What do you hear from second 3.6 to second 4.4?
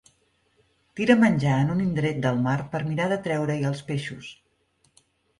els peixos.